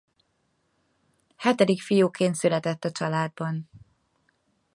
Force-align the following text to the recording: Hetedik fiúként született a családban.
Hetedik 1.37 1.81
fiúként 1.81 2.35
született 2.35 2.83
a 2.85 2.91
családban. 2.91 3.69